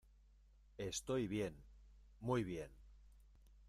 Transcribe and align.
Estoy 0.79 1.27
bien. 1.27 1.55
Muy 2.21 2.43
bien. 2.43 2.71